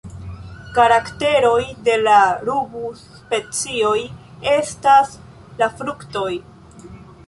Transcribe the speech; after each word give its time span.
Karakteroj 0.77 1.59
de 1.89 1.99
la 2.07 2.17
rubus-specioj 2.49 3.95
estas 4.57 5.17
la 5.63 5.73
fruktoj. 5.81 6.31